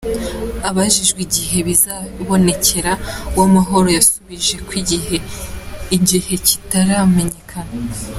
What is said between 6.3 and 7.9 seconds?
kitaramenyekana.